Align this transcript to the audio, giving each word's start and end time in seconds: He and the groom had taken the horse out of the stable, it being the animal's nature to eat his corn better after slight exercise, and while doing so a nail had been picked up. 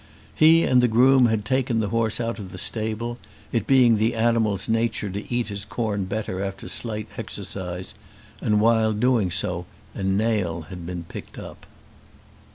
He 0.33 0.63
and 0.63 0.81
the 0.81 0.87
groom 0.87 1.27
had 1.27 1.45
taken 1.45 1.79
the 1.79 1.89
horse 1.89 2.19
out 2.19 2.39
of 2.39 2.51
the 2.51 2.57
stable, 2.57 3.19
it 3.51 3.67
being 3.67 3.97
the 3.97 4.15
animal's 4.15 4.67
nature 4.67 5.11
to 5.11 5.31
eat 5.31 5.49
his 5.49 5.63
corn 5.63 6.05
better 6.05 6.43
after 6.43 6.67
slight 6.67 7.07
exercise, 7.19 7.93
and 8.41 8.59
while 8.59 8.93
doing 8.93 9.29
so 9.29 9.67
a 9.93 10.01
nail 10.01 10.61
had 10.71 10.87
been 10.87 11.03
picked 11.03 11.37
up. 11.37 11.67